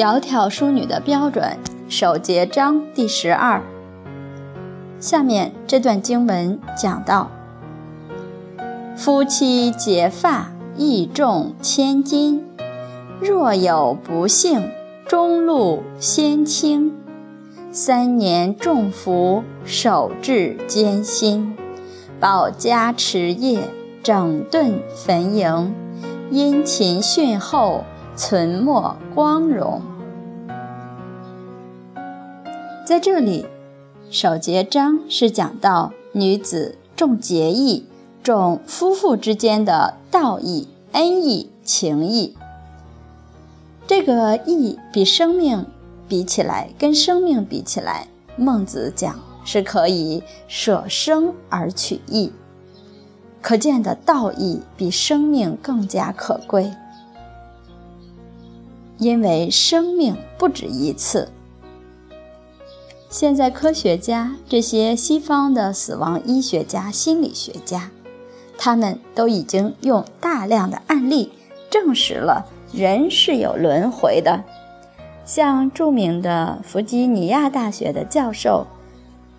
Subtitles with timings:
[0.00, 3.60] 窈窕淑女的标准，首节章第十二。
[4.98, 7.30] 下面这段经文讲到：
[8.96, 12.40] 夫妻结发，义重千金；
[13.20, 14.70] 若有不幸，
[15.06, 16.96] 中路先轻。
[17.70, 21.52] 三年重福，守志艰辛；
[22.18, 23.68] 保家持业，
[24.02, 25.68] 整顿坟茔，
[26.30, 27.84] 殷勤训后。
[28.16, 29.80] 存没光荣，
[32.90, 33.46] 在这里，
[34.10, 37.84] 首节章是讲到女子重节义，
[38.20, 42.34] 重夫妇之间的道义、恩义、情义。
[43.86, 45.64] 这个义比生命
[46.08, 52.32] 比起来，跟生命比起来，孟子讲是可以舍生而取义，
[53.40, 56.68] 可见的道义比生命更加可贵。
[58.98, 61.28] 因为生命不止一次。
[63.10, 67.90] 现在科学家，这些西方的死亡医学家、心理学家，
[68.56, 71.32] 他们都已经用大量的案例
[71.68, 74.44] 证实了人是有轮回的。
[75.24, 78.64] 像著名的弗吉尼亚大学的教授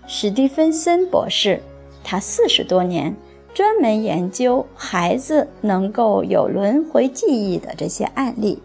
[0.06, 1.62] 史蒂芬森博士，
[2.04, 3.16] 他四十多年
[3.54, 8.62] 专门研究孩子能够有轮回记忆的这些案例。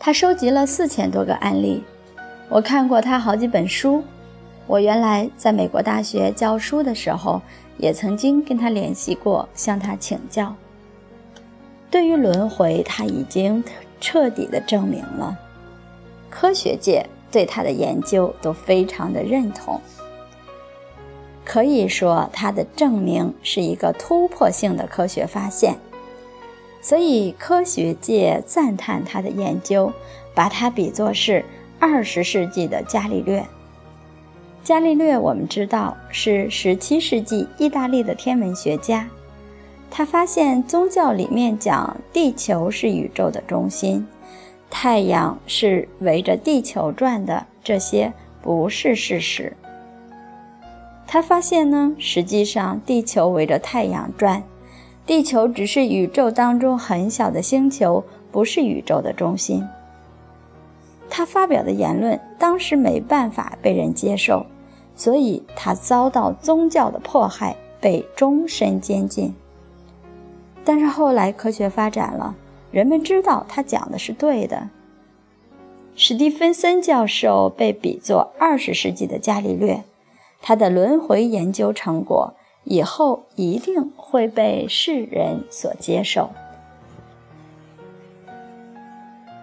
[0.00, 1.84] 他收集了四千多个案例，
[2.50, 4.02] 我看过他好几本书。
[4.66, 7.40] 我原来在美国大学教书的时候，
[7.78, 10.52] 也曾经跟他联系过，向他请教。
[11.90, 13.62] 对于轮回，他已经
[14.00, 15.38] 彻底的证明了，
[16.28, 19.80] 科学界对他的研究都非常的认同。
[21.44, 25.76] 可以说，他的证明是一个突破性的科学发现。
[26.82, 29.92] 所以，科学界赞叹他的研究，
[30.34, 31.44] 把他比作是
[31.80, 33.44] 二十世纪的伽利略。
[34.62, 39.08] 伽利略，我们知道是十七世纪意大利的天文学家。
[39.90, 44.06] 他发现宗教里面讲地球是宇宙的中心，
[44.70, 49.56] 太阳是围着地球转的，这些不是事实。
[51.06, 54.42] 他发现呢，实际上地球围着太阳转。
[55.06, 59.66] 地球只是宇宙当中很小的星球，不是宇宙的中心。
[61.10, 64.46] 他发表的言论当时没办法被人接受，
[64.94, 69.34] 所以他遭到宗教的迫害，被终身监禁。
[70.64, 72.36] 但是后来科学发展了，
[72.70, 74.70] 人们知道他讲的是对的。
[75.96, 79.82] 史蒂芬森教授被比作二十世纪的伽利略，
[80.40, 82.34] 他的轮回研究成果。
[82.64, 86.28] 以后一定会被世人所接受。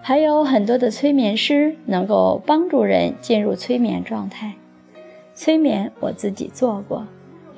[0.08, 4.54] 还有很多的催眠师能够帮助人进入催眠状态。
[5.36, 7.06] 催眠我自己做过，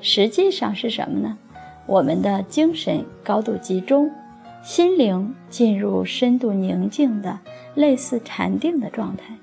[0.00, 1.38] 实际上是什么呢？
[1.86, 4.10] 我们的精神高度集中，
[4.64, 7.38] 心灵进入深度宁静的
[7.76, 9.36] 类似禅定的状态，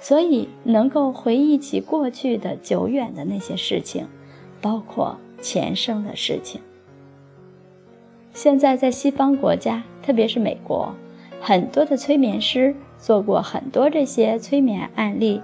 [0.00, 4.08] 所以能够回忆起过去的久远的那些事情，
[4.60, 5.16] 包括。
[5.40, 6.60] 前生的事情。
[8.32, 10.92] 现在在西方国家，特别是美国，
[11.44, 15.42] 很多的催眠师做过很多这些催眠案例，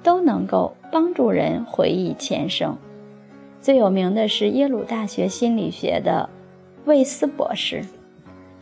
[0.00, 2.78] 都能够帮助人回忆前生。
[3.60, 6.30] 最有名的是耶鲁大学心理学的
[6.84, 7.84] 魏斯博士，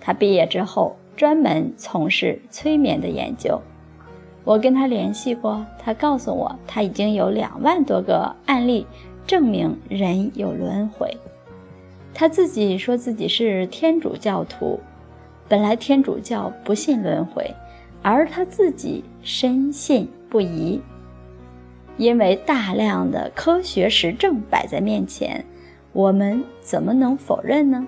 [0.00, 3.60] 他毕业之后专门从事催眠的研究。
[4.44, 8.86] 我跟他联系过，他告诉我他已经有两万多个案例。
[9.26, 11.14] 证明人有轮回，
[12.14, 14.80] 他自己说自己是天主教徒，
[15.48, 17.54] 本来天主教不信轮回，
[18.02, 20.80] 而他自己深信不疑，
[21.96, 25.42] 因为大量的科学实证摆在面前，
[25.92, 27.86] 我们怎么能否认呢？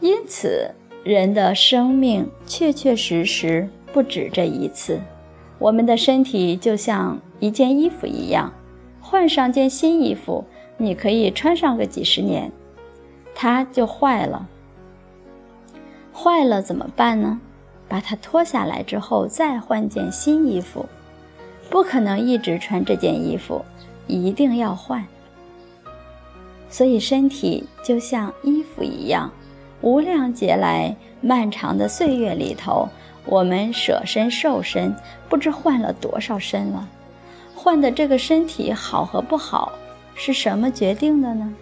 [0.00, 0.70] 因此，
[1.04, 4.98] 人的生命确确实实不止这一次，
[5.58, 8.52] 我们的身体就像一件衣服一样。
[9.00, 10.42] 换上件新衣服，
[10.78, 12.50] 你可以穿上个几十年，
[13.34, 14.48] 它就坏了。
[16.22, 17.40] 坏了怎么办呢？
[17.88, 20.86] 把它脱下来之后再换件新衣服，
[21.68, 23.64] 不可能一直穿这件衣服，
[24.06, 25.04] 一定要换。
[26.70, 29.32] 所以身体就像衣服一样，
[29.80, 32.88] 无量劫来漫长的岁月里头，
[33.26, 34.94] 我们舍身受身，
[35.28, 36.88] 不知换了多少身了。
[37.56, 39.72] 换的这个身体好和不好，
[40.14, 41.52] 是什么决定的呢？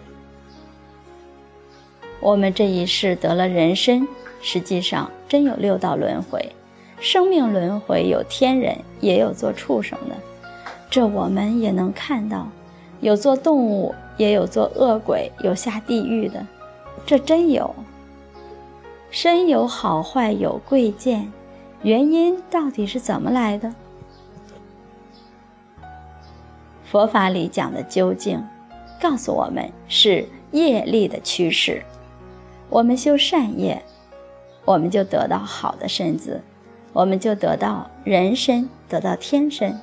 [2.19, 4.07] 我们这一世得了人身，
[4.41, 6.53] 实际上真有六道轮回，
[6.99, 10.15] 生命轮回有天人，也有做畜生的，
[10.89, 12.47] 这我们也能看到，
[12.99, 16.45] 有做动物，也有做恶鬼，有下地狱的，
[17.05, 17.73] 这真有。
[19.09, 21.31] 身有好坏有贵贱，
[21.81, 23.73] 原因到底是怎么来的？
[26.85, 28.41] 佛法里讲的究竟，
[29.01, 31.83] 告诉我们是业力的趋势。
[32.69, 33.83] 我们修善业，
[34.65, 36.41] 我们就得到好的身子，
[36.93, 39.79] 我们就得到人身，得到天身。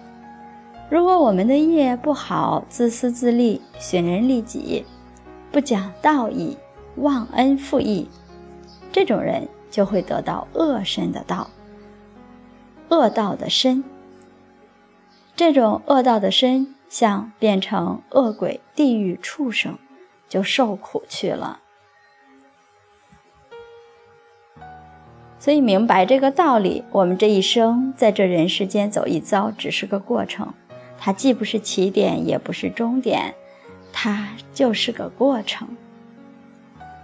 [0.91, 4.85] 如果我们的业不好，自私自利，损人利己，
[5.53, 6.57] 不讲道义，
[6.97, 8.09] 忘恩负义。
[8.91, 11.51] 这种人就会得到恶身的道，
[12.89, 13.85] 恶道的身。
[15.37, 19.79] 这种恶道的身，像变成恶鬼、地狱、畜生，
[20.29, 21.61] 就受苦去了。
[25.39, 30.53] 所以明白这个道理，我们这一生在这人世间走一遭，只是个过程，
[30.99, 33.35] 它既不是起点，也不是终点，
[33.93, 35.69] 它就是个过程。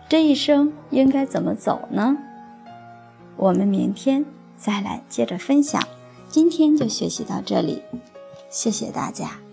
[0.08, 2.16] 这一生应该怎么走呢？
[3.36, 4.24] 我们明天
[4.56, 5.82] 再来接着分享。
[6.28, 7.82] 今天就学习到这里，
[8.50, 9.43] 谢谢大家。